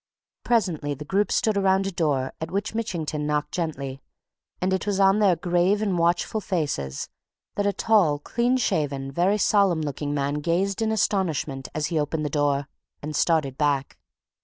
[0.43, 4.01] Presently the group stood around a door at which Mitchington knocked gently,
[4.59, 7.07] and it was on their grave and watchful faces
[7.53, 12.25] that a tall, clean shaven, very solemn looking man gazed in astonishment as he opened
[12.25, 12.67] the door,
[13.03, 13.99] and started back.